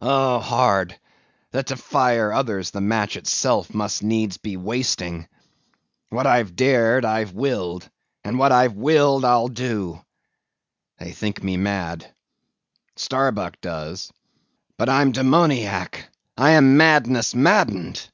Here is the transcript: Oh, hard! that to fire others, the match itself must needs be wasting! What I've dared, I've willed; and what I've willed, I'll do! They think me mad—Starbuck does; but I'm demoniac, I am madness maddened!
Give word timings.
Oh, 0.00 0.38
hard! 0.38 0.96
that 1.50 1.66
to 1.66 1.76
fire 1.76 2.32
others, 2.32 2.70
the 2.70 2.80
match 2.80 3.16
itself 3.16 3.74
must 3.74 4.04
needs 4.04 4.36
be 4.36 4.56
wasting! 4.56 5.26
What 6.10 6.28
I've 6.28 6.54
dared, 6.54 7.04
I've 7.04 7.32
willed; 7.32 7.90
and 8.22 8.38
what 8.38 8.52
I've 8.52 8.74
willed, 8.74 9.24
I'll 9.24 9.48
do! 9.48 10.00
They 10.98 11.10
think 11.10 11.42
me 11.42 11.56
mad—Starbuck 11.56 13.60
does; 13.60 14.12
but 14.76 14.88
I'm 14.88 15.10
demoniac, 15.10 16.08
I 16.36 16.50
am 16.50 16.76
madness 16.76 17.34
maddened! 17.34 18.08